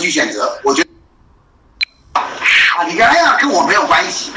[0.00, 0.88] 去选择，我觉得
[2.20, 4.32] 啊，你看，哎呀，跟我没有关系，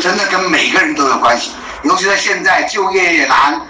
[0.00, 1.52] 真的跟每个人都有关系。
[1.82, 3.60] 尤其在现在就业也难，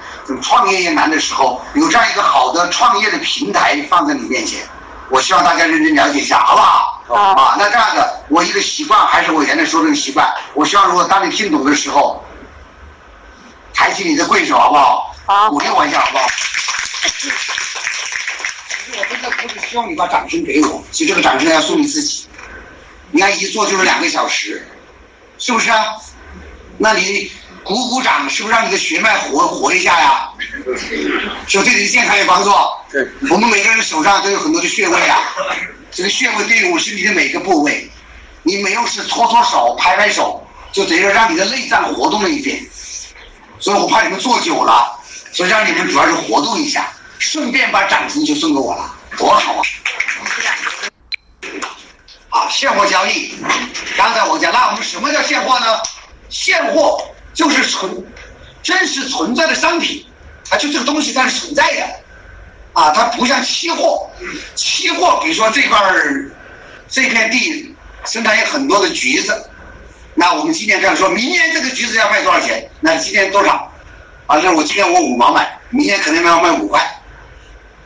[0.40, 4.60] 创业也难的时候，有这样一个好的创业的平台放在你面前，
[5.08, 7.02] 我希望大家认真了解一下，好不好？
[7.14, 12.24] 啊，那这样的，我一个习惯还是我原来说这个习惯，我希望如果当你听懂的时候，
[13.74, 15.14] 抬起你的贵手，好不好？
[15.24, 16.24] 好鼓励我一下，好不好？
[18.98, 22.26] 我真的不是希望你把掌声给我，其实这个掌声要送你自己。
[23.10, 24.66] 你看一坐就是两个小时，
[25.38, 25.84] 是不是啊？
[26.78, 27.30] 那你
[27.62, 30.28] 鼓鼓掌，是不是让你的血脉活活一下呀？
[31.48, 32.50] 是不是对你的健康有帮助？
[32.90, 35.18] 对，我们每个人手上都有很多的穴位啊，
[35.90, 37.90] 这个穴位对于我们身体的每个部位，
[38.42, 42.66] 你没有事搓搓手、拍拍手，就等于让你的内脏活动了一遍。
[43.58, 44.98] 所以我怕你们坐久了，
[45.32, 49.62] 所以让你们主要是活动一下，顺便把掌声就送给我了，多好啊！
[52.30, 53.36] 啊，现货交易，
[53.96, 55.66] 刚才我讲，那我们什么叫现货呢？
[56.28, 57.00] 现货
[57.32, 58.04] 就是存
[58.60, 60.04] 真实存在的商品，
[60.50, 61.86] 啊，就这个东西它是存在的，
[62.72, 64.10] 啊，它不像期货，
[64.56, 66.28] 期货比如说这块儿
[66.88, 67.72] 这片地
[68.04, 69.48] 生产有很多的橘子，
[70.16, 72.68] 那我们今年看说，明年这个橘子要卖多少钱？
[72.80, 73.72] 那今年多少？
[74.26, 77.00] 啊，那我今天我五毛买，明年可能要卖五块，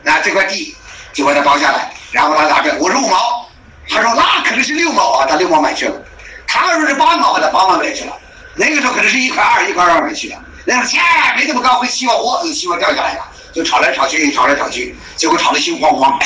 [0.07, 0.73] 那这块地
[1.11, 3.49] 就把它包下来，然后他拿着，我说五毛，
[3.89, 6.01] 他说那可能是六毛啊，他六毛买去了，
[6.47, 8.13] 他说是八毛，他八毛买去了，
[8.55, 10.97] 那个时候可能是一块二，一块二买去了，那个切
[11.35, 16.17] 没这么高，会期货货，期货掉下来了，就炒来炒去，炒来炒去，结果炒得心慌慌。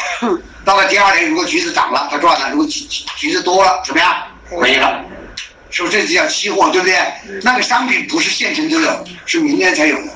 [0.63, 2.81] 到了第二年，如果橘子涨了，他赚了；如果橘
[3.17, 4.15] 橘子多了，怎么样？
[4.61, 5.03] 没了。
[5.71, 6.99] 是不是这就叫期货，对不对？
[7.41, 10.11] 那个商品不是现成就有，是明年才有的。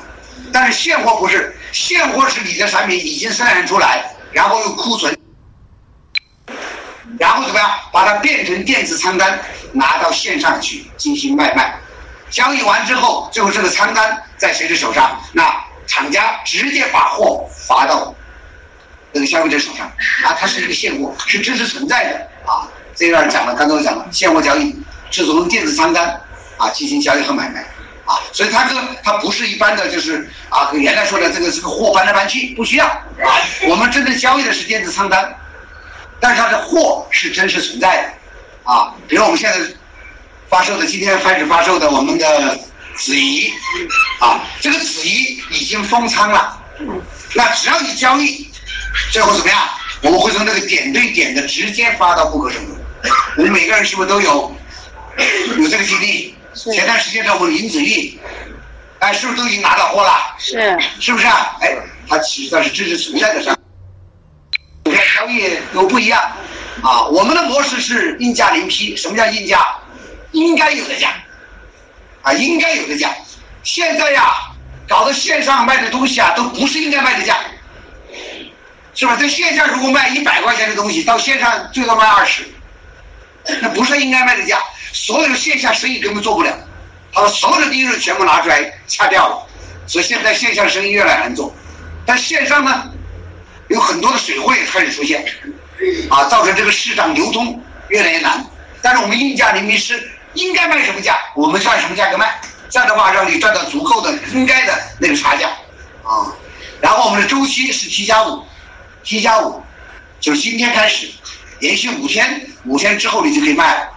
[0.51, 5.13] 但是现货不是，现货是你的产品已经生产出来，然后又库存，
[7.19, 9.37] 然后怎么样把它变成电子仓单，
[9.73, 11.77] 拿到线上去进行卖卖。
[12.29, 15.21] 交易完之后，最后这个仓单在谁的手上？
[15.33, 15.53] 那
[15.85, 18.15] 厂家直接把货发到
[19.13, 19.85] 这个消费者手上
[20.23, 22.71] 啊，它是一个现货，是真实存在的啊。
[22.95, 24.73] 这段讲了，刚才我讲了，现货交易
[25.11, 26.21] 是从电子仓单
[26.55, 27.67] 啊进行交易和买卖
[28.05, 35.35] 啊，所以它这个它不是一般的就是啊，原来说的这个这个货搬来搬去不需要啊，我们真正交易的是电子仓单，
[36.19, 39.59] 但是它的货是真实存在的啊，比如我们现在
[40.49, 42.59] 发售的今天开始发售的我们的
[42.95, 43.51] 子怡
[44.19, 46.57] 啊，这个子怡已经封仓了，
[47.33, 48.49] 那只要你交易，
[49.11, 49.59] 最后怎么样？
[50.01, 52.77] 我们会从那个点对点的直接发到顾客手中。
[53.37, 54.55] 我们每个人是不是都有
[55.57, 55.84] 有这个？
[56.73, 58.19] 前段时间的我们林子玉，
[58.99, 60.35] 哎，是不是都已经拿到货了？
[60.37, 61.57] 是是不是啊？
[61.61, 61.75] 哎，
[62.09, 63.63] 它实它是真实存在的商品。
[64.83, 66.19] 股票交易都不一样
[66.81, 67.03] 啊。
[67.05, 68.95] 我们的模式是应价零批。
[68.95, 69.65] 什么叫应价？
[70.31, 71.13] 应该有的价
[72.23, 73.13] 啊，应该有的价。
[73.63, 74.33] 现在呀，
[74.87, 77.37] 搞得线上卖的东西啊，都不是应该卖的价，
[78.93, 79.15] 是吧？
[79.15, 82.43] 在线下如果卖一百块钱的东西，到线上最多卖二十，
[83.61, 84.59] 那不是应该卖的价。
[84.95, 86.57] 所有的线下生意根本做不了，
[87.11, 89.45] 他把所有的利润全部拿出来掐掉了，
[89.85, 91.53] 所以现在线下生意越来越难做。
[92.05, 92.89] 但线上呢，
[93.67, 95.25] 有很多的水货也开始出现，
[96.09, 98.43] 啊，造成这个市场流通越来越难。
[98.81, 102.39] 但是我们应价临批是应该卖什么价，我们就按什么价格卖。
[102.69, 105.49] 这样的话，让你赚到足够的应该的那个差价，
[106.03, 106.31] 啊。
[106.79, 108.41] 然后我们的周期是 T 加五
[109.03, 109.61] ，T 加五
[110.21, 111.09] 就是今天开始，
[111.59, 113.89] 连续五天，五天之后你就可以卖了。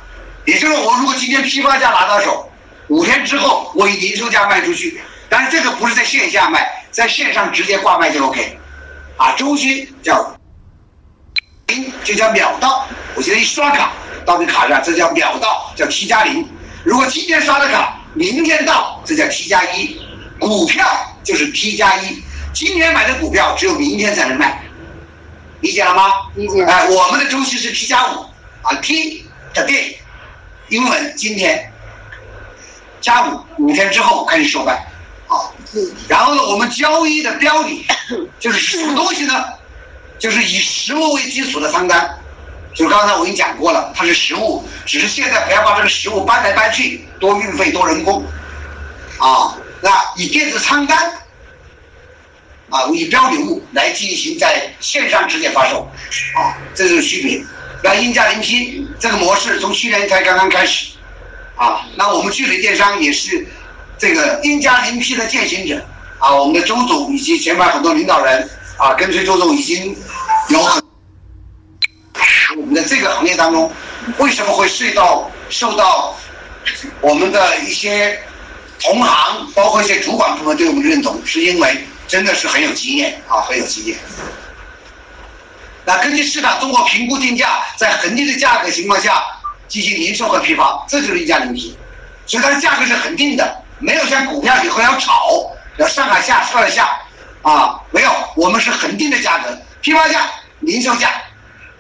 [0.49, 2.51] 也就是我如果今天批发价拿到手，
[2.87, 4.99] 五天之后我以零售价卖出去，
[5.29, 8.59] 但是这个不是在线下卖，在线上直接挂卖就 OK，
[9.19, 10.35] 啊，周期叫
[11.67, 13.93] 零就叫秒到，我现在一刷卡
[14.25, 16.49] 到你卡上，这叫秒到，叫 T 加零。
[16.83, 20.01] 如果今天刷的卡，明天到，这叫 T 加一。
[20.39, 20.87] 股票
[21.23, 22.23] 就是 T 加一，
[22.55, 24.63] 今天买的股票只有明天才能卖，
[25.61, 26.11] 理解了吗？
[26.37, 28.25] 理解哎，我们的周期是 T 加五
[28.63, 29.97] 啊，T today，
[30.69, 31.73] 英文今天
[33.01, 34.73] 加五，五天之后开始收卖
[35.27, 35.51] 啊。
[36.09, 37.87] 然后呢，我们交易的标的
[38.39, 39.45] 就是什么东西呢？
[40.19, 42.19] 就是以实物为基础的仓单，
[42.75, 48.25] 就是刚才我已经讲过了，它是实物，只是现在不要把这个实物搬来搬去，多运费多人工，
[49.19, 51.13] 啊，那以电子仓单
[52.69, 55.89] 啊为标的物来进行在线上直接发售，
[56.35, 57.41] 啊，这就是区别。
[57.83, 60.89] 那应价临批这个模式从去年才刚刚开始，
[61.57, 63.47] 啊，那我们聚水电商也是
[63.97, 65.85] 这个应价临批的践行者，
[66.19, 69.97] 啊，我们的周总以及前面很多领导人啊，跟随周总已经
[70.49, 70.83] 有很
[72.57, 73.71] 我们的这个行业当中，
[74.19, 76.17] 为什么会受到受到
[77.01, 78.19] 我们的一些
[78.81, 83.97] 同行，包括一些主管部门对我们的认同，是因为真的是很有经验啊，很有经验。
[85.89, 89.25] 那根据市场通过评估定价，在恒定的价格情况下
[89.69, 91.75] 进行零售和批发，这就是一家零批，
[92.27, 96.91] 所以它的价格是恒定的，没有像股票以后要炒，要上海下上海下，
[97.41, 100.29] 啊，没有，我们是恒定的价格，批发价、
[100.61, 101.11] 零售价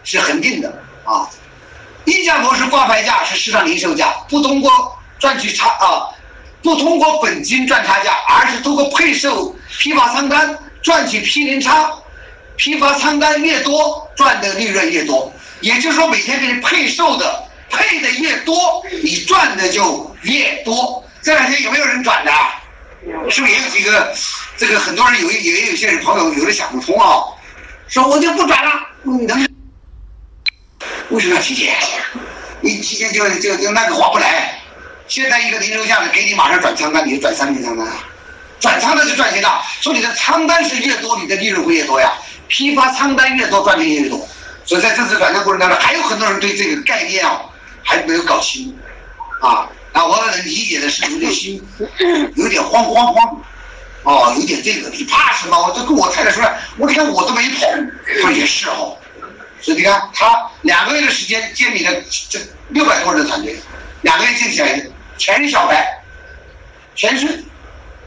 [0.05, 0.73] 是恒定的
[1.05, 1.29] 啊。
[2.07, 6.09] 溢价模式挂牌价是市场零售价，不通过赚取差啊，
[6.63, 11.93] 不通过本金赚差价，而是通过配售批发仓单赚取批零差。
[12.59, 15.33] 批发仓单越多，赚的利润越多。
[15.61, 21.03] 也就是说，每天给你配售的配的越多，你赚的就越多。
[21.23, 22.33] 这两天有没有人转的？
[23.31, 24.13] 是不是也有几个？
[24.57, 27.23] 这个很多人有也有些人朋友有的想不通啊，
[27.87, 28.73] 说我就不转了。
[29.05, 29.49] 你能
[31.11, 31.77] 为什么要提前？
[32.61, 34.61] 你提前就就就那个划不来。
[35.07, 37.87] 现在一个零售价的给你马上转仓单，你就转三天仓单，
[38.59, 39.49] 转仓单是赚钱的。
[39.81, 42.13] 说你的仓单是越多，你的利润会越多呀。
[42.49, 44.27] 批发仓单越多，赚钱越多，
[44.65, 47.43] 所以在这次转账过程当中，还有很多人对这个概念啊
[47.85, 48.77] 还没有搞清，
[49.41, 51.63] 啊，那，我能理解的是有点心，
[52.35, 53.43] 有点慌慌慌，
[54.03, 55.57] 哦，有点这个，你怕什么？
[55.59, 57.67] 我就跟我太太说了，我你看我都没跑，
[58.23, 58.97] 说也是哦，
[59.61, 61.93] 所以你看他两个月的时间建立了
[62.31, 62.39] 这
[62.71, 63.59] 六百多人的团队，
[64.03, 64.83] 两个月建起来
[65.19, 66.03] 全是小白，
[66.95, 67.45] 全是，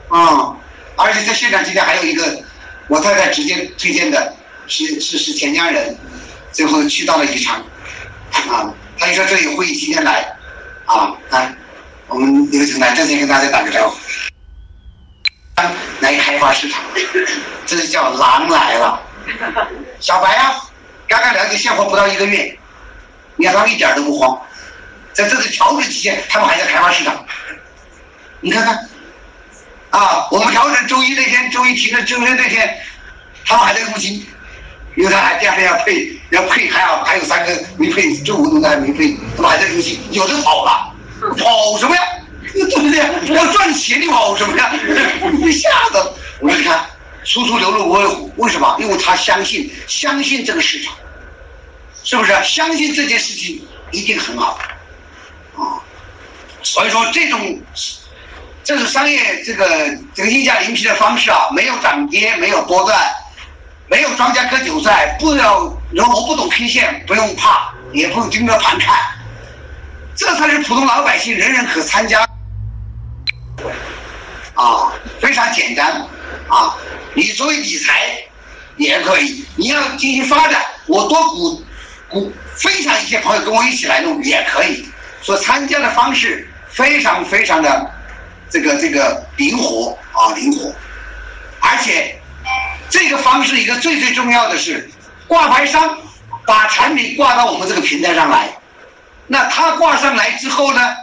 [0.09, 0.55] 啊，
[0.95, 2.43] 而且在现场今天还有一个。
[2.87, 4.35] 我太太直接推荐的
[4.67, 5.95] 是是是田家人，
[6.51, 7.63] 最后去到了宜昌，
[8.49, 10.25] 啊，他就说这有会议今天来，
[10.85, 11.53] 啊，来，
[12.07, 13.97] 我们刘总来正先跟大家打个招呼，
[16.01, 16.81] 来开发市场，
[17.65, 19.01] 这是叫狼来了，
[19.99, 20.55] 小白啊，
[21.07, 22.57] 刚刚了解现货不到一个月，
[23.37, 24.41] 你看他们一点都不慌，
[25.13, 27.25] 在这个调整期间，他们还在开发市场，
[28.41, 28.87] 你看看。
[29.91, 32.77] 啊，我们调整周一那天，周一提的周天那天，
[33.45, 34.25] 他们还在入金，
[34.95, 40.93] 因为他还第二天要配，要配还要还有三个没配，周五都在没配，他们还在入金，有的跑了，
[41.37, 42.01] 跑什么呀？
[42.53, 43.35] 对不对？
[43.35, 44.71] 要赚钱你跑什么呀？
[45.33, 46.85] 你吓得，我说你看，
[47.25, 48.77] 处处流入无尾虎，为什么？
[48.79, 50.95] 因为他相信，相信这个市场，
[52.05, 52.33] 是不是？
[52.45, 53.61] 相信这件事情
[53.91, 54.57] 一定很好，
[55.57, 55.83] 啊，
[56.63, 57.61] 所以说这种。
[58.63, 59.67] 这是商业这个
[60.13, 62.95] 这个溢价零批的方式啊，没有涨跌，没有波段，
[63.87, 68.95] 没有庄家割韭菜，不要，如果我不懂 K 线，不用怕，也不用盯着盘看，
[70.15, 72.21] 这才是普通老百姓人人可参加，
[74.53, 76.07] 啊，非常简单，
[76.47, 76.77] 啊，
[77.15, 78.11] 你作为理财
[78.77, 81.63] 也可以，你要进行发展，我多鼓
[82.07, 84.87] 鼓分享一些朋友跟我一起来弄也可以，
[85.23, 87.91] 所参加的方式非常非常的。
[88.51, 90.75] 这个这个灵活啊，灵活，
[91.61, 92.19] 而且
[92.89, 94.91] 这个方式一个最最重要的是，
[95.25, 95.97] 挂牌商
[96.45, 98.49] 把产品挂到我们这个平台上来，
[99.27, 100.95] 那他挂上来之后呢，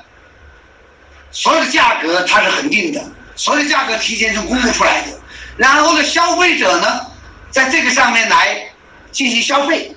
[1.31, 3.03] 所有的价格它是恒定的，
[3.35, 5.19] 所有价格提前就公布出来的，
[5.56, 7.06] 然后呢，消费者呢
[7.51, 8.62] 在这个上面来
[9.11, 9.97] 进行消费，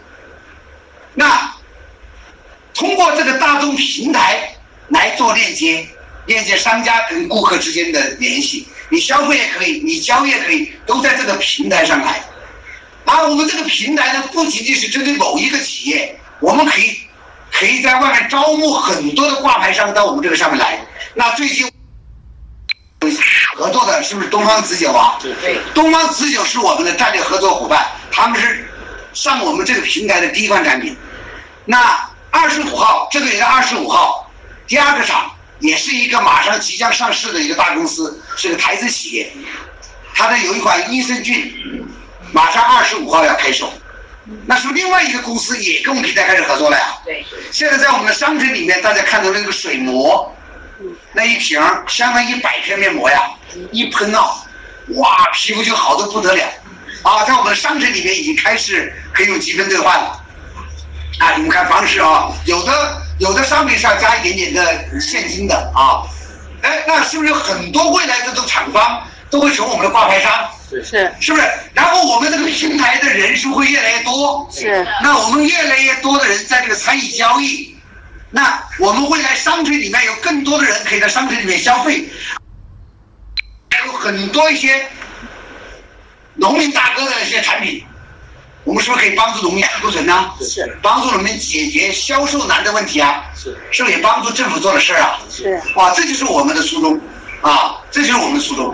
[1.14, 1.54] 那
[2.74, 4.56] 通过这个大众平台
[4.88, 5.86] 来做链接。
[6.26, 12.24] 链接商家跟顾客之间的联系，你消费也可以，你交易也可以，都在这个平台上来。
[13.06, 16.98] 而我们这个平台呢，不仅仅是针对某一个企业，我们可以
[17.52, 20.80] 可以在外面招募很多的挂牌商到我们这个上面来。
[21.14, 21.70] 那最近
[23.56, 25.18] 合作的是不是东方紫酒啊？
[25.20, 28.72] 对，东方紫酒是我们的战略合作伙伴，他们是
[29.14, 30.96] 上我们这个平台的第一款产品。
[31.66, 34.32] 那二十五号，这个也是二十五号，
[34.68, 35.30] 第二个厂。
[35.62, 39.32] 也是一个马上即将上市的一个大公司，是个台资企业。
[40.14, 41.56] 它的有一款益生菌，
[42.34, 43.72] 马上二十五号要开售。
[44.46, 46.86] 那是另外一个公司也跟我们平台开始合作了呀？
[47.06, 47.26] 对。
[47.52, 50.36] 现在在我们的商城里面，大家看到那个水膜，
[51.14, 53.22] 那一瓶相当于一百片面膜呀，
[53.72, 54.22] 一喷啊，
[54.96, 56.44] 哇，皮肤就好的不得了。
[57.04, 60.24] 啊，在我们的商城里面已经开始可以用积分兑换了。
[61.20, 63.02] 啊，你们看方式啊，有的。
[63.22, 66.02] 有的商品是要加一点点的现金的啊，
[66.64, 70.50] 哎，那是不是有很多未来这种厂方都会成为我们的挂牌商？
[70.72, 71.48] 是是不是？
[71.76, 74.88] 然后我们这个平台的人数会越来越多，是。
[75.04, 77.78] 那我们越来越多的人在这个参与交易，
[78.32, 82.10] 那我们未来商品里面有更多的人可以在商品里面消费，
[83.70, 84.88] 还有很多一些
[86.34, 87.86] 农民大哥的一些产品。
[88.72, 90.32] 我们是不是可以帮助农民库存呢？
[90.40, 90.80] 是。
[90.82, 93.26] 帮助农民解决销售难的问题啊？
[93.36, 93.60] 是。
[93.70, 95.20] 是不是也帮助政府做的事儿啊？
[95.30, 95.62] 是。
[95.76, 96.98] 哇，这就是我们的初衷。
[97.42, 98.74] 啊，这就是我们的初衷。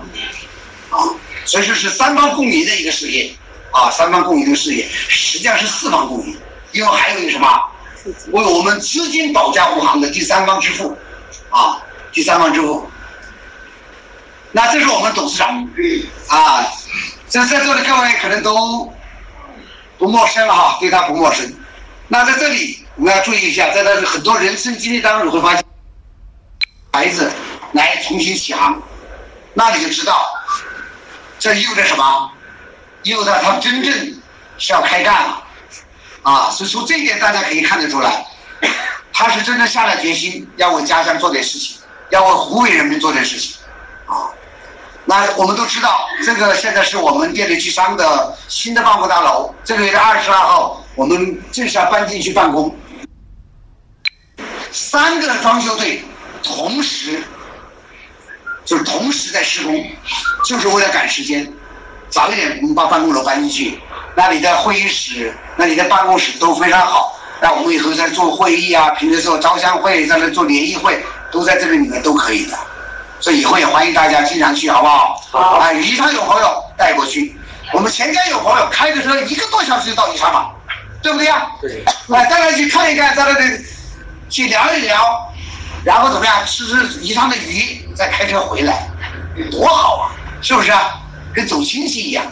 [0.92, 1.02] 啊，
[1.46, 3.36] 所以说是三方共赢的一个事业。
[3.72, 6.38] 啊，三方共赢的事业，实际上是四方共赢，
[6.74, 7.48] 因为还有一个什么，
[8.34, 10.96] 为我们资金保驾护航的第三方支付。
[11.50, 11.82] 啊，
[12.14, 12.88] 第三方支付。
[14.52, 15.68] 那这是我们董事长。
[16.28, 16.64] 啊，
[17.28, 18.94] 这在座的各位可能都
[19.98, 21.54] 不陌生了哈，对他不陌生。
[22.08, 25.64] 那在这里我们要注意一下，在他的很多人生经历当中，你会发现，
[26.94, 27.32] 孩子
[27.74, 28.82] 来重新起航，
[29.54, 30.30] 那你就知道，
[31.40, 32.32] 这意味着什么？
[33.04, 33.94] 意味着他真正
[34.58, 35.44] 是要开干了，
[36.24, 38.26] 啊，所以从这一点大家可以看得出来，
[39.14, 41.78] 他是真正下了决心要为家乡做点事情，
[42.10, 43.58] 要为湖北人民做点事情，
[44.06, 44.30] 啊。
[45.10, 49.56] 那我们都知道，这个现在是我们电力机商的新的办公大楼。
[49.64, 52.76] 这个月的二十二号，我们正式要搬进去办公。
[54.70, 56.04] 三个装修队
[56.44, 57.24] 同时，
[58.66, 59.82] 就是同时在施工，
[60.44, 61.50] 就是为了赶时间，
[62.10, 63.80] 早一点我们把办公楼搬进去。
[64.14, 67.18] 那里的会议室、那里的办公室都非常好。
[67.40, 72.58] 那我们以后在做会议啊，平时做招商会，在那做联谊会，都在这个里面都可以的。
[73.20, 75.22] 所以以后也欢迎大家经常去，好不好？
[75.32, 77.36] 好啊，宜昌有朋友带过去，
[77.74, 80.52] 我们钱家有朋友开着车一个多小时就到宜昌了，
[81.02, 81.48] 对不对呀？
[81.60, 81.84] 对。
[81.84, 83.66] 啊，带他去看一看，在那里
[84.30, 85.34] 去聊一聊，
[85.84, 88.88] 然后怎么样吃吃宜昌的鱼，再开车回来，
[89.52, 90.12] 多好啊！
[90.42, 91.00] 是不是啊？
[91.34, 92.24] 跟走亲戚一样。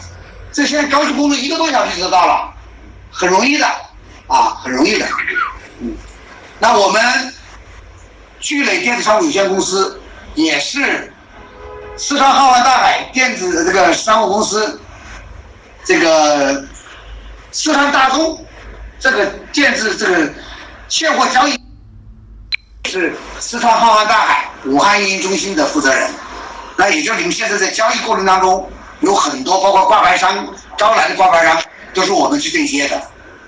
[0.52, 2.48] 这现在高速公路一个多小时就到了，
[3.10, 3.66] 很容易的
[4.28, 5.06] 啊，很容易的。
[5.80, 5.96] 嗯，
[6.60, 7.34] 那我们
[8.40, 10.00] 聚磊电子商务有限公司。
[10.36, 11.12] 也是
[11.96, 14.78] 四川浩瀚大海电子这个商务公司，
[15.82, 16.62] 这个
[17.50, 18.44] 四川大通
[19.00, 20.30] 这个电子这个
[20.88, 21.58] 现货交易
[22.84, 26.10] 是四川浩瀚大海武汉运营中心的负责人。
[26.76, 31.58] 那也就你们现在在交易过程当中有很多，包括挂牌商招来的挂牌商
[31.94, 32.98] 都是我们去对接的，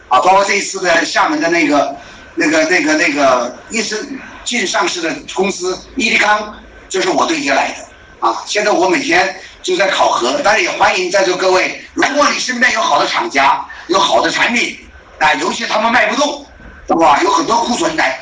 [0.08, 1.94] 啊，包括这一次的厦门的那个
[2.34, 3.98] 那个那个那个一生
[4.42, 6.54] 进上市的公司伊利康。
[6.88, 8.42] 就是我对接来的啊！
[8.46, 14.78] 现在我每天就在考核，当然也欢迎在座各位，如果你身边有好的厂家，有好的产品，
[15.18, 16.46] 啊，尤其他们卖不动，
[16.86, 17.20] 是吧？
[17.22, 18.18] 有很多库存来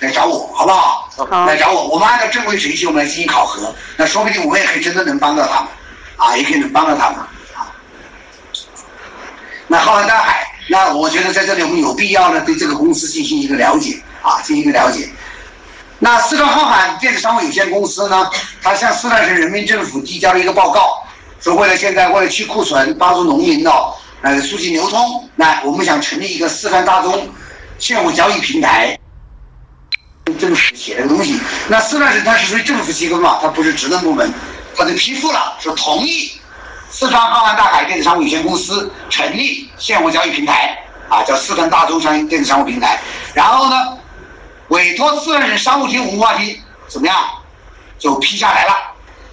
[0.00, 1.08] 来找我，好不好？
[1.16, 1.46] 好。
[1.46, 5.68] 来找我，我们按照正规程序我们来进行考核，那说不定我们也可以真的能帮到他们，
[6.16, 7.18] 啊，也可以能帮到他们
[7.54, 7.72] 啊。
[9.66, 15.08] 那浩瀚大海，那我觉得在这里我们有必要呢对这个公司进行一个了解啊，进行一个了解。
[16.02, 18.30] 那四川浩瀚电子商务有限公司呢？
[18.62, 21.06] 它向四川省人民政府递交了一个报告，
[21.42, 23.70] 说为了现在为了去库存，帮助农民的
[24.22, 27.28] 呃促进流通，那我们想成立一个四川大宗
[27.78, 28.98] 现货交易平台。
[30.38, 31.38] 政府写的东西，
[31.68, 34.32] 那四川省它是属于政府机构嘛，它不是职能部门，
[34.74, 36.32] 它就批复了，说同意
[36.88, 42.98] 四川浩瀚大海电子商务有限公司成立现货交易平台，啊，叫四川大宗商业电子商务平台。
[43.34, 43.76] 然后呢？
[44.70, 46.56] 委托四川省商务厅文化厅
[46.88, 47.16] 怎么样，
[47.98, 48.74] 就批下来了。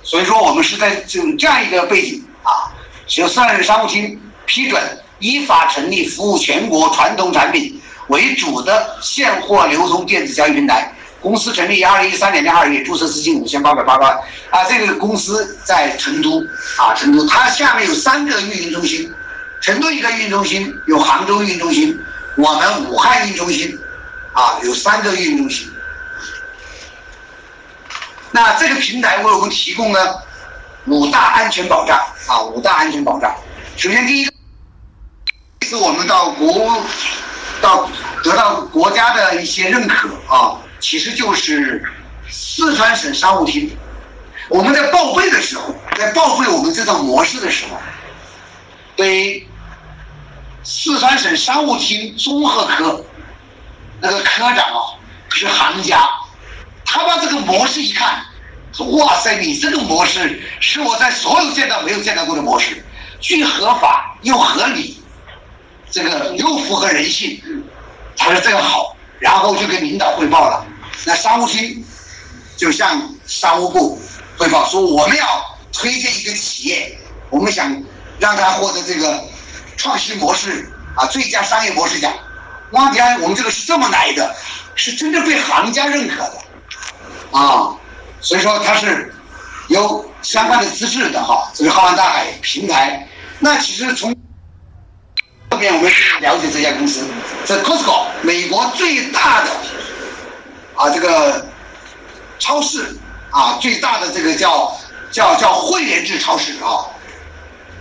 [0.03, 2.74] 所以说我们是在这这样一个背景啊，
[3.15, 4.82] 由四川省商务厅批准，
[5.20, 10.91] 依法成立服务全国传统产品为主的现货流通电子交易平台。
[11.20, 14.12] 公司成立于二零一三年的二月，注册资金五千八百八万。
[14.50, 16.44] 啊，这个公司在成都
[16.77, 19.12] 啊，成都，它下面有三个运营中心，
[19.62, 22.00] 成都一个运营中心，有杭州运营中心，
[22.38, 23.77] 我们武汉运营中心。
[24.38, 25.67] 啊，有三个运营中心。
[28.29, 30.24] 那这个平台为我们提供了
[30.86, 33.36] 五大安全保障啊，五大安全保障。
[33.75, 34.32] 首先，第一个
[35.62, 36.77] 是我们到国
[37.60, 37.89] 到
[38.24, 41.84] 得到国家的一些认可啊，其实就是
[42.29, 43.75] 四川省商务厅。
[44.50, 47.77] 我们在报备的时候，在报备我们这套模式的时候，
[48.96, 49.48] 对
[50.63, 53.03] 四川省商务厅综合科。
[53.99, 54.93] 那个科长啊，
[55.29, 56.07] 是行家，
[56.85, 58.23] 他把这个模式一看，
[58.71, 62.85] 说：“哇塞，你这个模式是我在所有见到没有见到过的模式，
[63.19, 65.01] 既合法又合理，
[65.89, 67.41] 这个又符合人性。”
[68.15, 70.65] 他说这个好，然后就跟领导汇报了。
[71.05, 71.83] 那商务厅
[72.55, 73.99] 就向商务部
[74.37, 75.25] 汇报说：“我们要
[75.71, 76.97] 推荐一个企业，
[77.29, 77.83] 我们想
[78.19, 79.23] 让他获得这个
[79.75, 82.13] 创新模式啊最佳商业模式奖。”
[82.71, 84.36] 汪天，我们这个是这么来的，
[84.75, 87.75] 是真正被行家认可的，啊，
[88.19, 89.13] 所以说它是
[89.69, 91.50] 有相关的资质的哈。
[91.53, 93.07] 这个浩瀚大海平台，
[93.39, 94.13] 那其实从
[95.57, 97.07] 面我们了解这家公司，
[97.45, 99.51] 这 Costco 美国最大的
[100.75, 101.47] 啊这个
[102.38, 102.95] 超市
[103.31, 104.77] 啊最大的这个叫
[105.09, 106.86] 叫叫会员制超市啊，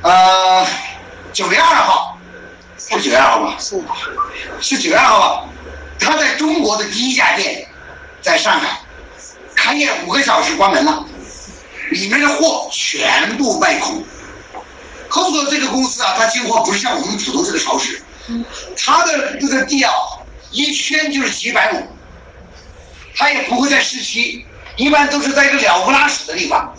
[0.02, 0.66] 呃
[1.34, 2.15] 九月二号
[2.78, 3.56] 是九月二号吧？
[3.58, 3.82] 是
[4.60, 5.48] 是九月二号吧？
[5.98, 7.66] 他在中国的第一家店
[8.20, 8.80] 在上海
[9.54, 11.04] 开业五个小时关门了，
[11.90, 14.04] 里面的货全部卖空。
[15.08, 18.02] Costco 这个公司啊，它进货不是像我们普通这个超市，
[18.76, 19.92] 它的这个地啊，
[20.50, 21.82] 一圈就是几百亩，
[23.14, 24.44] 它也不会在市区，
[24.76, 26.74] 一般都是在一个鸟不拉屎的地方，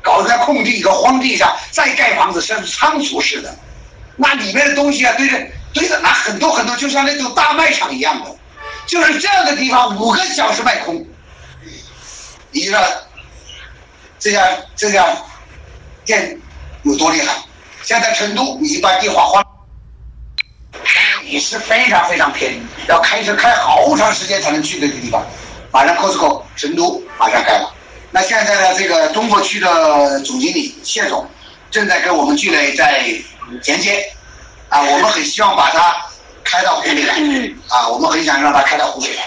[0.00, 3.54] 搞一块空地、一个荒地上再盖房子，像仓储式的，
[4.16, 5.38] 那里面的东西啊，堆着
[5.72, 8.34] 堆着那很多很多，就像那种大卖场一样的，
[8.86, 11.06] 就是这样的地方，五个小时卖空，
[12.50, 12.82] 你知道
[14.18, 15.06] 这家这家
[16.04, 16.38] 店
[16.82, 17.34] 有多厉害？
[17.82, 19.44] 现在成都已经把地划花，
[21.24, 25.24] 也是非常非常便宜，要开车开好长时间才能去这个地方。
[25.70, 27.72] 马上 Costco 成都马上开了，
[28.10, 31.28] 那现在呢，这个东部区的总经理谢总
[31.70, 33.04] 正在跟我们聚磊在
[33.64, 34.12] 连接，
[34.68, 35.96] 啊，我们很希望把它
[36.44, 37.14] 开到湖北来，
[37.68, 39.22] 啊，我们很想让它开到湖北来，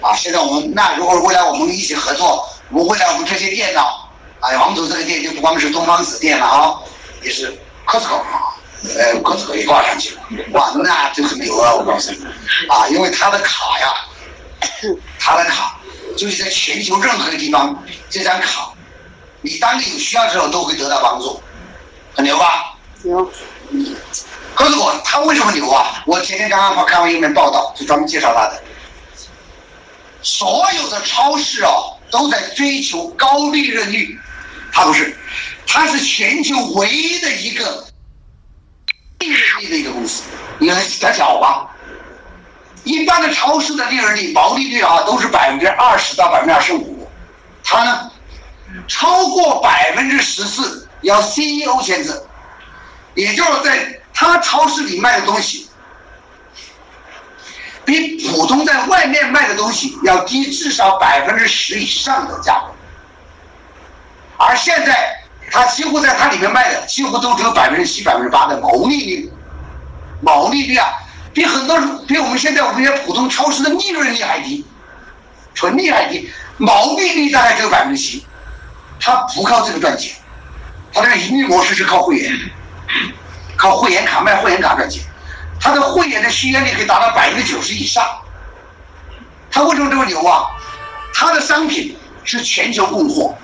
[0.00, 4.08] 啊，现在我们那如果未来我们一起合作，我们未来我们这些电脑，
[4.40, 6.74] 啊，王总这个店就不光是东方紫电了啊，
[7.22, 7.56] 也是。
[7.86, 8.50] Costco 啊，
[8.98, 10.22] 呃，Costco 也挂上去了，
[10.54, 11.72] 哇，那就很牛啊！
[11.72, 12.18] 我告诉你，
[12.68, 13.94] 啊，因为他的卡呀，
[15.20, 15.78] 他的卡
[16.18, 18.72] 就是在全球任何地方，这张卡，
[19.40, 21.40] 你当你有需要的时候都会得到帮助，
[22.12, 22.75] 很牛吧？
[23.06, 23.32] 牛。
[24.54, 26.02] Costco 它为什么牛啊？
[26.06, 28.62] 我前天刚刚看完一篇报道，就专门介绍他的。
[30.22, 34.18] 所有的超市哦，都在追求高利润率，
[34.72, 35.16] 它不是。
[35.66, 37.86] 它是全球唯一的一个
[39.18, 40.22] 利润率的一个公司，
[40.58, 41.68] 你看他小吧？
[42.84, 47.08] 一般的超市的利润率、毛利率啊，都是百分之二十到百分之二十五，
[47.64, 48.10] 他呢，
[48.86, 52.24] 超过百分之十四要 CEO 签字，
[53.16, 55.68] 也就是在他超市里卖的东西，
[57.84, 62.68] 比普通在外面卖的东西要低至少百分之十以上的价格，
[64.36, 65.16] 而现在。
[65.48, 69.30] 他几乎在他里面卖的几乎都只有百分之七、百分之八的毛利率，
[70.20, 70.88] 毛利率啊，
[71.32, 74.66] 比很多比我们现在我们这些普通超市的利润率还低，
[75.54, 78.26] 纯利还低，毛利率大概只有百分之七，
[78.98, 80.16] 他不靠这个赚钱，
[80.92, 82.36] 他这个盈利模式是靠会员，
[83.56, 85.02] 靠会员卡卖会员卡赚钱，
[85.60, 88.04] 他的会员的续约率可以达到百分之九十以上，
[89.50, 90.44] 他为什么这么牛啊？
[91.14, 93.34] 他的商品是全球供货。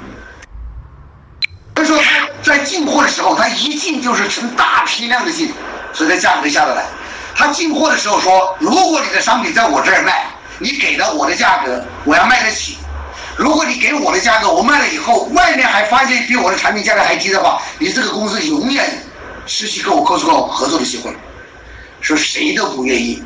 [1.74, 5.52] 所以说他在进货的时候，他一进就是成大批量的进，
[5.92, 6.84] 所以他价格下得来。
[7.34, 10.26] 他进货的时候说，如果你的商品在我这儿卖，
[10.58, 12.74] 你给的我的价格我要卖得起；
[13.36, 19.02] 如果你给我的价格，我卖了以后，外面还发现比我的产品价格还低的话，你这个公司永远
[19.46, 21.14] 失去跟我 Costco 合作的机会。
[22.00, 23.22] 说谁都不愿意，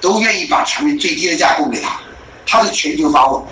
[0.00, 2.00] 都愿意把产品最低的价供给他，
[2.46, 3.46] 他是全球发货。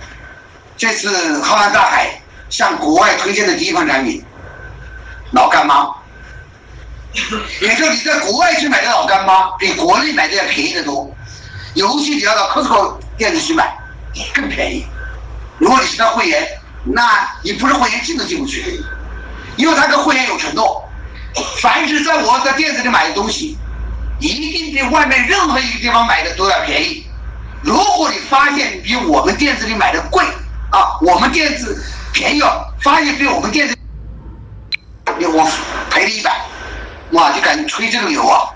[0.77, 2.17] 这次浩瀚大海。
[2.51, 4.21] 向国外推荐的第一款产品，
[5.31, 5.89] 老干妈，
[7.61, 11.09] 也就你在国外去买的老干妈，比国内买的要便宜的多。
[11.75, 13.79] 尤其你要到 Costco 店子去买，
[14.35, 14.85] 更便宜。
[15.59, 16.45] 如果你是他会员，
[16.83, 18.83] 那你不是会员进都进不去，
[19.55, 20.90] 因为他跟会员有承诺，
[21.61, 23.57] 凡是在我的店子里买的东西，
[24.19, 27.07] 一定比外面任何一个地方买的都要便宜。
[27.63, 30.25] 如果你发现比我们店子里买的贵
[30.71, 31.85] 啊，我们店子。
[32.13, 33.77] 便宜哦，发现比我们店子，
[35.07, 35.49] 我
[35.91, 36.45] 赔了一百，
[37.13, 38.51] 哇，就敢吹这个牛啊！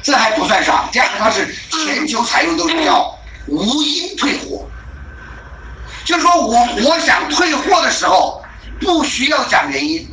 [0.00, 1.52] 这还不算啥，第二个它是
[1.84, 3.18] 全球采用都是叫
[3.48, 4.64] 无因退货，
[6.04, 8.40] 就是说我我想退货的时候
[8.80, 10.08] 不需要讲原因。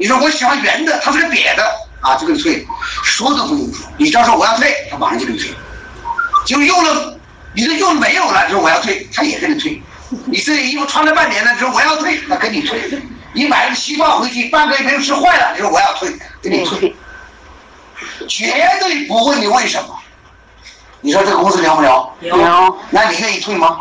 [0.00, 1.62] 你说我喜欢圆的，他是个扁的
[2.00, 2.66] 啊，就给你退，
[3.04, 5.54] 说都不用说，你只要说我要退，他马上就给你退。
[6.46, 7.18] 就用了，
[7.54, 9.82] 你这用没有了，说我要退，他也给你退。
[10.24, 12.80] 你这件衣服穿了半年了，你说我要退，他给你退。
[13.34, 16.10] 你买了个西瓜回去，半个月没有吃坏了，你说我要退，
[16.40, 16.96] 给你退。
[18.26, 19.94] 绝对不问你为什么。
[21.02, 22.10] 你说这个公司凉不牛？
[22.20, 22.78] 牛。
[22.88, 23.80] 那你愿意退吗？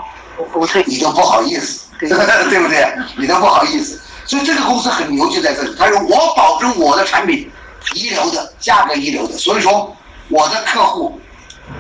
[0.51, 0.83] 不退。
[0.85, 2.93] 你都不好意思， 对不对？
[3.15, 4.01] 你都不好意思。
[4.29, 5.75] 所以这个公司很牛，就在这里。
[5.75, 7.49] 他说我保证我的产品
[7.95, 11.19] 一流的，价格一流的，所以说我的客户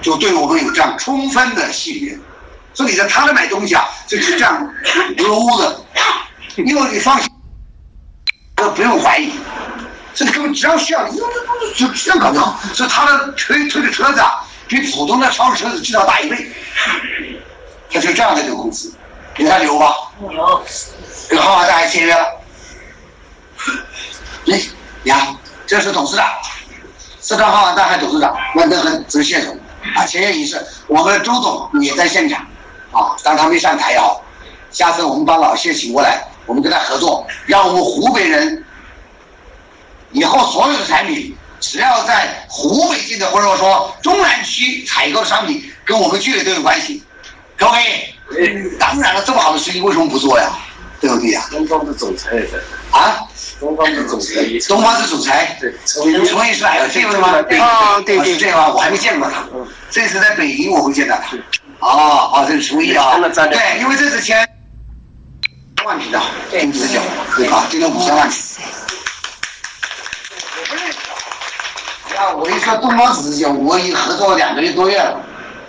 [0.01, 2.19] 就对我们有这样充分的信任。
[2.73, 4.67] 所以你在他那买东西啊，就是这样
[5.17, 5.79] ，low 的，
[6.55, 7.29] 因为你放心，
[8.55, 9.31] 都不用怀疑，
[10.15, 11.17] 所以根本只要需要，就
[11.75, 12.59] 就这样搞就好。
[12.73, 16.51] 所以他的推推的车子啊，比普通的超市车子至少大一倍。
[17.93, 18.91] 他就这样的一个公司，
[19.37, 19.93] 你看牛吧。
[20.19, 20.63] 牛。
[21.27, 22.25] 跟浩华大还签约了。
[24.47, 24.59] 哎，
[25.03, 25.35] 你好，
[25.67, 26.25] 这是董事长，
[27.19, 29.57] 四川浩华大海董事长万德恒，这是谢总
[29.95, 30.05] 啊。
[30.05, 32.39] 签约仪式，我们的周总也在现场
[32.91, 34.23] 啊，但他没上台也好。
[34.71, 38.63] 下次我们把老谢请过来，我们跟他合作，让我们湖北人
[40.11, 47.03] 以后所有的产品，只要在湖北境内或者说中南区采购的商品，跟我们聚磊都有关系，
[47.57, 48.77] 可不可以？
[48.79, 50.49] 当然了，这么好的事情为什么不做呀？
[50.99, 51.47] 对不对呀？
[51.51, 52.57] 东方的总裁也在。
[52.91, 53.19] 啊？
[53.59, 54.41] 东方的总裁。
[54.67, 55.57] 东方的总裁。
[55.59, 55.73] 对。
[55.85, 56.05] 陈
[56.49, 57.29] 毅是来了，这位吗？
[57.59, 58.33] 啊，对对。
[58.33, 58.69] 是这样吗？
[58.73, 59.43] 我还没见过他。
[59.89, 61.37] 这次在北京我会见到他。
[61.79, 63.17] 哦哦，这是陈毅啊。
[63.17, 64.47] 对，因为这次签。
[65.85, 66.19] 万平的
[66.59, 67.01] 工资交，
[67.37, 67.65] 对吧？
[67.71, 68.27] 今天五千万。
[68.27, 68.33] 我
[70.67, 70.97] 不认识。
[72.15, 75.17] 呀，我一说东方紫金，我已合作两个月多月了，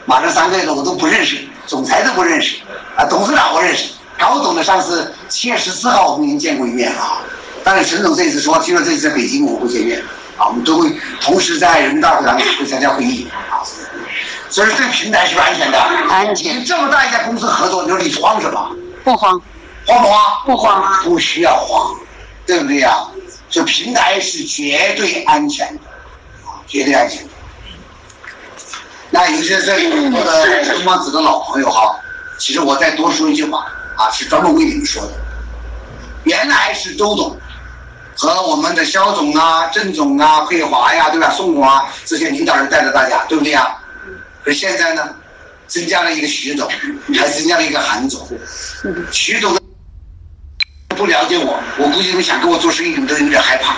[0.06, 2.56] 马上三个月了，我都不认识，总裁都不认识，
[2.96, 3.90] 啊，董事长我认识，
[4.20, 7.22] 高董的上次七月十四号我们已经见过一面了。
[7.64, 10.00] 但是陈总这次说，听说这次在北京我会见面，
[10.36, 13.60] 啊，我们都会同时在人民大会堂会参加会议，啊，
[14.48, 15.78] 所以说这个平台是安全的。
[15.78, 16.58] 安全。
[16.58, 18.70] 你这么大一家公司合作，你说你慌什么？
[19.04, 19.40] 不慌。
[19.86, 20.22] 慌不慌？
[20.44, 21.00] 不慌啊！
[21.02, 21.94] 不需要慌，
[22.46, 23.06] 对不对呀？
[23.48, 25.80] 这平台是绝对安全的，
[26.66, 27.26] 绝对安全。
[29.10, 31.94] 那有些这里我的东方子的老朋友哈，
[32.38, 33.66] 其实我再多说一句话
[34.00, 35.12] 啊，是专门为你们说的。
[36.24, 37.38] 原来是周总
[38.16, 41.28] 和我们的肖总啊、郑总啊、佩华呀，对吧？
[41.30, 43.76] 宋总啊这些领导人带着大家，对不对呀？
[44.42, 45.14] 可现在呢，
[45.66, 46.66] 增加了一个徐总，
[47.14, 48.26] 还增加了一个韩总，
[49.12, 49.54] 徐总。
[50.96, 53.76] 不了解我，我估计你们想跟我做生意，你们都有点害怕。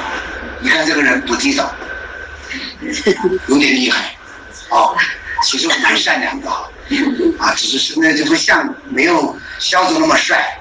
[0.61, 1.73] 你看这个人不地道，
[3.47, 4.15] 有点厉害，
[4.71, 4.97] 哦，
[5.45, 6.49] 其实我蛮善良的，
[7.39, 10.59] 啊，只是现在就不像没有肖总那么帅，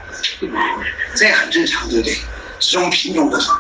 [1.16, 2.14] 这也很正常，对不对？
[2.60, 3.56] 只是我们品种不同，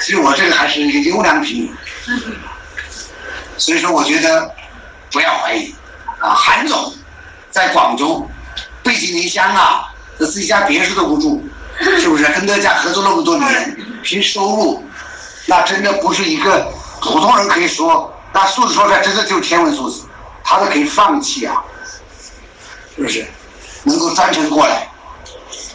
[0.00, 1.66] 其实我这个还是一个优良品
[2.06, 2.16] 种，
[3.58, 4.54] 所以说我觉得
[5.10, 5.74] 不要怀疑，
[6.20, 6.94] 啊，韩总
[7.50, 8.28] 在广州
[8.82, 9.90] 背井离乡啊。
[10.16, 11.42] 这自己家别墅都不住，
[11.98, 12.22] 是不是？
[12.26, 14.88] 跟德家合作那么多年，凭收入，
[15.46, 20.06] 那真的不是一个普通人可以说，那数字说出来真的就是天文数字，
[20.44, 21.64] 他都可以放弃啊，
[22.94, 23.26] 是不是？
[23.82, 24.88] 能够专程过来，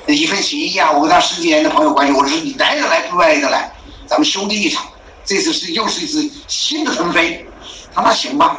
[0.08, 0.92] 一份情谊啊！
[0.92, 3.72] 我跟他十几年的朋友关系，我说你来得来不来得来，
[4.08, 4.86] 咱们兄弟一场。
[5.26, 7.46] 这次是又是一次新的腾飞，
[7.94, 8.58] 他那行吧？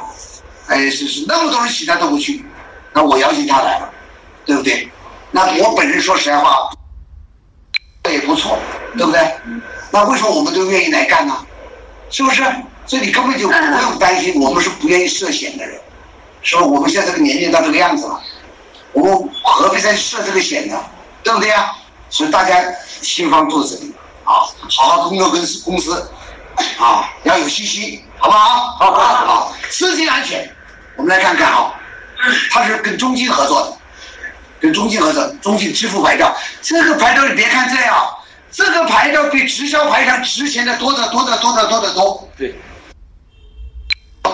[0.68, 2.44] 哎，是是，那么多人其他都不去，
[2.92, 3.90] 那我邀请他来了，
[4.44, 4.88] 对不对？
[5.32, 6.70] 那我本人说实在话，
[8.04, 8.56] 这也不错，
[8.96, 9.34] 对不对？
[9.90, 11.36] 那为什么我们都愿意来干呢？
[12.08, 12.44] 是不是？
[12.86, 15.80] 所以你根本就不用担心，我们是不愿意涉险的人，
[16.42, 16.62] 是吧？
[16.62, 18.20] 我们现在这个年龄到这个样子了，
[18.92, 20.78] 我们何必再涉这个险呢？
[21.22, 21.70] 对不对呀？
[22.08, 22.56] 所以大家
[23.02, 26.10] 心放肚子里，啊，好好工作跟公司，
[26.78, 28.76] 啊，要有信心，好不好？
[28.78, 30.50] 好，好，好，资金安全，
[30.96, 31.74] 我们来看看啊，
[32.50, 33.76] 他是跟中金合作的。
[34.60, 38.06] 跟中金合作，中金支付牌照，这个牌照你别看这样，
[38.52, 42.28] 这个牌照比直销牌照值钱的多得多得多得多得多。
[42.36, 42.54] 对，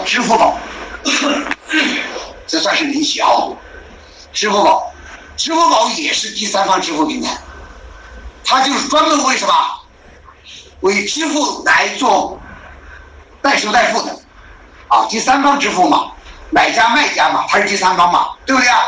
[0.05, 0.59] 支付宝，
[2.57, 3.29] 这算是零起啊。
[4.33, 4.91] 支付宝，
[5.37, 7.37] 支付宝也是第三方支付平台，
[8.43, 9.55] 它就是专门为什么？
[10.81, 12.41] 为支付来做
[13.43, 14.19] 代收代付的，
[14.89, 16.13] 啊，第三方支付嘛，
[16.49, 18.81] 买家卖家嘛，它是第三方嘛，对不对啊？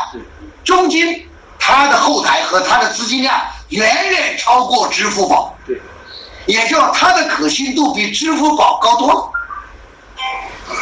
[0.63, 1.25] 中金。
[1.61, 5.79] 它的后台和它的资金量远远超过支付宝，对，
[6.45, 9.29] 也就它的可信度比支付宝高多了。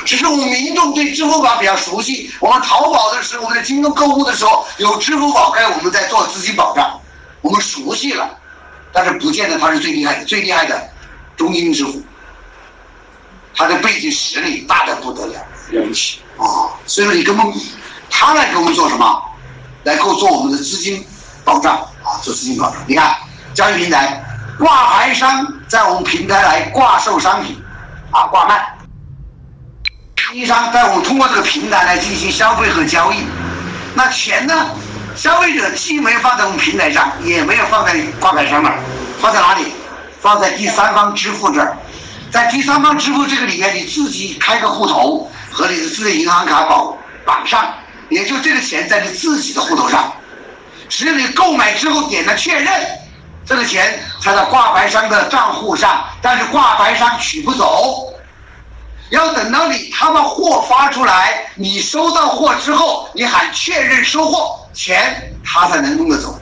[0.06, 7.00] 只是我们民众对支付宝比较熟悉，我们淘宝的时候，我们在京东购物的时候有支付宝，该我们在做资金保障，
[7.42, 8.30] 我们熟悉了，
[8.92, 10.90] 但是不见得它是最厉害的，最厉害的
[11.36, 12.02] 中金支付，
[13.56, 15.34] 它的背景实力大的不得了，
[15.72, 16.72] 了不起啊！
[16.86, 17.54] 所以说你根本
[18.10, 19.24] 他来给我们做什么？
[19.84, 21.06] 来够做我们的资金
[21.46, 22.84] 保障啊，做资金保障。
[22.88, 23.16] 你看，
[23.54, 24.24] 交易平台
[24.60, 27.62] 挂牌商在我们平台来挂售商品，
[28.12, 28.56] 啊，挂卖；
[30.34, 33.26] 运营商在我们通过这个平台来进行消费和交易。
[33.94, 34.70] 那钱呢？
[35.16, 38.78] 消费者既没有放在我们平台上，也没有放在挂牌商那儿，
[39.20, 39.74] 放在哪里？
[40.22, 41.76] 放在第三方支付这儿。
[42.30, 46.94] 在第三方支付这个里面，你自己开个户头和你的自己银行卡绑
[47.26, 47.74] 绑上。
[48.10, 50.14] 也就这个钱在你自己的户头上，
[50.88, 52.72] 只有你购买之后点了确认，
[53.46, 58.14] 这个钱才在挂牌商的账户上，但是挂牌商取不走，
[59.10, 66.38] 要等到你他们货发出来，你收到货之后，你喊确认收货，钱他才能弄得走。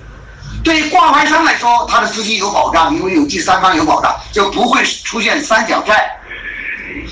[0.63, 6.19] 对于挂牌商来说，他的资金有保障，因为有第三方有保障，就不会出现三角债。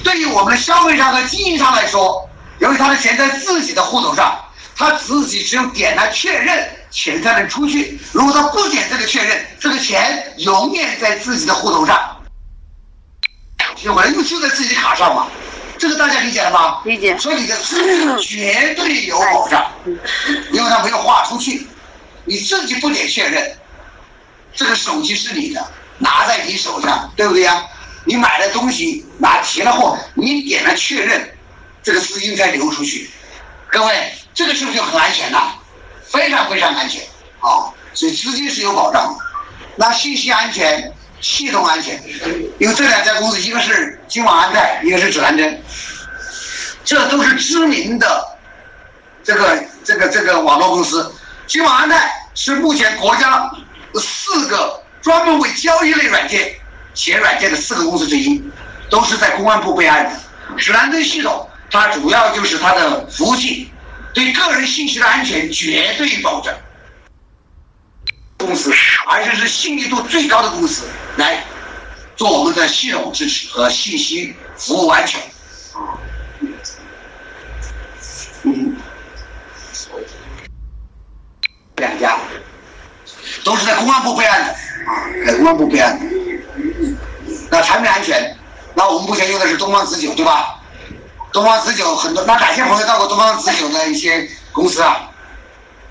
[0.03, 4.35] 对于我们的消费商和经营商来说，由于他的钱在自己的户头上，
[4.75, 7.99] 他自己只有点了确认，钱才能出去。
[8.11, 12.17] 如果他不点这个确认，这个钱永远在自己的户头上，
[13.75, 15.27] 就人就在自己卡上嘛。
[15.83, 16.79] 这个大家理解了吗？
[16.85, 19.69] 理解所以你的资金绝对有保障，
[20.53, 21.67] 因为它没有划出去。
[22.23, 23.53] 你自己不点确认，
[24.55, 25.61] 这个手机是你的，
[25.97, 27.65] 拿在你手上，对不对呀？
[28.05, 31.29] 你买了东西，拿提了货，你点了确认，
[31.83, 33.09] 这个资金才流出去。
[33.67, 35.51] 各位，这个是不是就很安全呐？
[36.05, 37.01] 非常非常安全
[37.41, 37.67] 啊！
[37.93, 39.19] 所以资金是有保障的。
[39.75, 41.97] 那信息安全、系统安全，
[42.59, 45.63] 因为这两家公司，一个是金网安泰，一个是指南针，
[46.83, 48.37] 这都是知名的
[49.23, 51.09] 这个这个这个网络公司。
[51.47, 53.49] 金网安泰是目前国家
[53.95, 56.53] 四个专门为交易类软件
[56.93, 58.43] 写软件的四个公司之一，
[58.89, 60.55] 都是在公安部备案的。
[60.57, 63.71] 指南针系统，它主要就是它的服务器，
[64.13, 66.53] 对个人信息的安全绝对保证。
[68.45, 68.71] 公司，
[69.07, 70.85] 而且是信誉度最高的公司，
[71.17, 71.43] 来
[72.15, 75.21] 做我们的系统支持和信息服务安全。
[78.43, 78.75] 嗯。
[81.77, 82.17] 两家
[83.43, 86.05] 都是在公安部备案的啊，在公安部备案的。
[87.49, 88.37] 那产品安全，
[88.75, 90.59] 那我们目前用的是东方紫酒，对吧？
[91.31, 95.09] 东方紫酒很多，那哪些朋友到过东方紫酒的一些公司啊？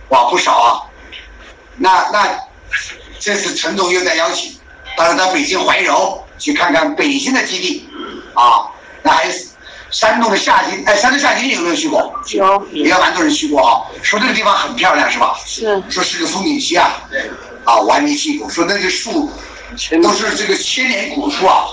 [0.09, 0.83] 哇，不少啊。
[1.83, 2.39] 那那
[3.19, 4.55] 这次陈总又在邀请，
[4.97, 7.89] 到时到北京怀柔去看看北京的基地
[8.35, 8.71] 啊。
[9.03, 9.33] 那还有
[9.91, 12.15] 山东的夏津，哎，山东夏津有没有去过？
[12.31, 13.83] 有，也有蛮多人去过啊。
[14.01, 15.37] 说这个地方很漂亮，是吧？
[15.45, 15.83] 是。
[15.91, 17.03] 说是个风景区啊。
[17.11, 17.29] 对。
[17.65, 18.49] 啊，我还没去过。
[18.49, 19.29] 说那个树，
[20.01, 21.67] 都是这个千年古树啊。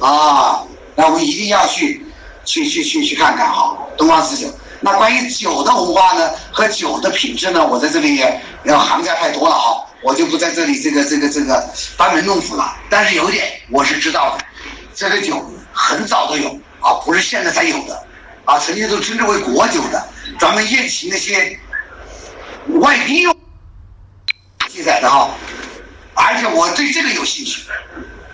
[0.00, 0.62] 啊，
[0.94, 2.06] 那我们一定要去，
[2.44, 3.76] 去去去去看看哈。
[3.98, 4.46] 东方紫酒。
[4.80, 12.76] 那关于酒的文化呢，和酒的品质呢，我在这里也要涵盖太多了哈，我就不在这里这个这个这个班门弄斧了。
[12.90, 14.44] 但是有一点我是知道的，
[14.94, 18.06] 这个酒很早都有啊，不是现在才有的
[18.44, 20.08] 啊，曾经都称之为国酒的，
[20.38, 21.58] 咱们宴请那些
[22.80, 23.36] 外宾用
[24.68, 25.30] 记载的哈。
[26.14, 27.62] 而且我对这个有兴趣，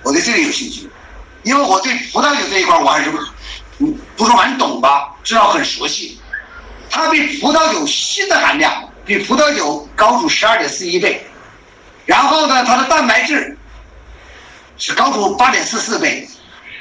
[0.03, 0.89] 我对这个有兴趣，
[1.45, 3.13] 因为我对葡萄酒这一块我还是
[3.79, 6.19] 嗯不是蛮懂吧，至少很熟悉。
[6.95, 11.27] 它比葡萄酒锌的含量比葡萄酒高出十二点四一倍，
[12.05, 13.57] 然后呢，它的蛋白质
[14.77, 16.29] 是高出八点四四倍，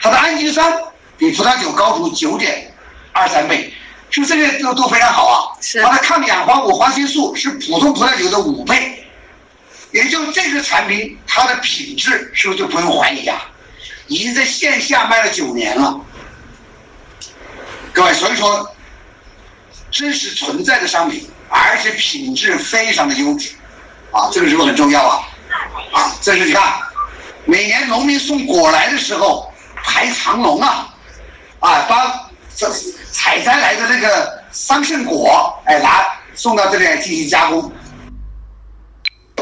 [0.01, 0.69] 它的氨基酸
[1.17, 2.69] 比葡萄酒高出九点
[3.13, 3.73] 二三倍，
[4.09, 5.55] 是不是这些都都非常好啊？
[5.61, 5.81] 是。
[5.81, 9.07] 它的抗氧化物花青素是普通葡萄酒的五倍，
[9.91, 13.41] 也就这个产品它的品质是不是就不用怀疑啊？
[14.07, 15.97] 已经在线下卖了九年了，
[17.93, 18.69] 各位，所以说。
[19.91, 23.51] 真实存在的商品，而且品质非常的优质，
[24.11, 25.27] 啊，这个是不是很重要啊？
[25.91, 26.79] 啊，这是你看，
[27.43, 30.87] 每年农民送果来的时候排长龙啊，
[31.59, 32.71] 啊，把这
[33.11, 37.69] 采摘来的那个桑葚果，哎，拿送到这里来进行加工，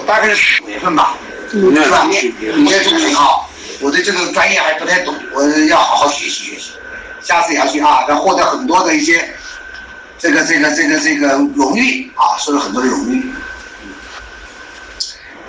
[0.07, 1.15] 大概是五月份吧，
[1.51, 2.07] 是吧？
[2.07, 3.45] 五月中旬啊，
[3.81, 6.71] 我对这个专业还不太懂，我要好好学习学习，
[7.21, 9.31] 下次也要去啊，要获得很多的一些。
[10.19, 13.33] 这个这个这个这个荣誉啊，受了很多的荣誉。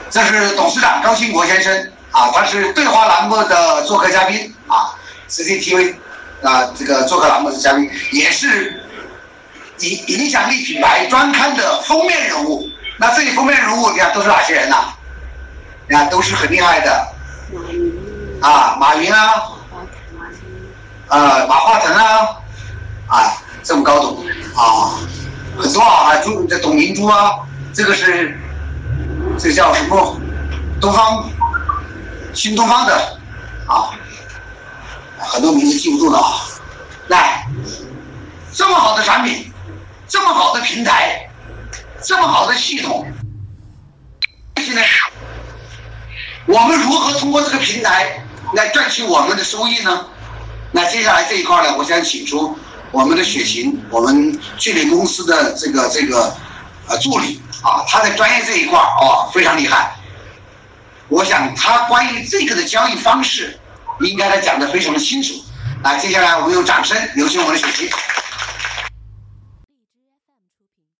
[0.08, 4.94] 这是董事长高兴国先生啊，他是对话栏目的做客嘉宾啊
[5.28, 5.94] ，CCTV
[6.42, 8.82] 啊这个做客栏目的嘉宾，也是
[9.80, 12.64] 影影响力品牌专刊的封面人物。
[12.96, 14.92] 那这里封面人物你看都是哪些人呐？
[15.88, 17.08] 你看都是很厉害的。
[18.40, 19.32] 啊，马云啊，
[21.08, 22.28] 呃，马化腾啊，
[23.08, 24.24] 啊，这么高懂。
[24.54, 24.98] 啊，
[25.58, 27.32] 很多啊，朱这董明珠啊，
[27.72, 28.38] 这个是，
[29.38, 30.20] 这个叫什么？
[30.80, 31.28] 东方，
[32.34, 33.18] 新东方的，
[33.66, 33.90] 啊，
[35.18, 36.46] 很多名字记不住了啊。
[37.08, 37.46] 来，
[38.52, 39.52] 这么好的产品，
[40.08, 41.28] 这么好的平台，
[42.02, 43.06] 这么好的系统，
[44.56, 44.84] 现在
[46.46, 50.06] 我们如何通过这个平台来赚取我们的收益呢？
[50.72, 52.56] 那接下来这一块呢，我想请出。
[52.92, 56.34] 我们的雪琴，我们聚联公司的这个这个
[56.88, 59.94] 呃助理啊，他在专业这一块儿哦非常厉害。
[61.08, 63.58] 我想他关于这个的交易方式，
[64.00, 65.34] 应该他讲的非常的清楚。
[65.84, 67.88] 来，接下来我们用掌声有请我们的雪琴。